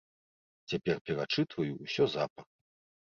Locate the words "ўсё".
1.83-2.03